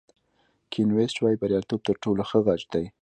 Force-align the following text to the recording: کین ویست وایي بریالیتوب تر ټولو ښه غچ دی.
کین 0.71 0.89
ویست 0.95 1.17
وایي 1.19 1.37
بریالیتوب 1.41 1.81
تر 1.87 1.95
ټولو 2.03 2.21
ښه 2.29 2.39
غچ 2.45 2.61
دی. 2.73 2.85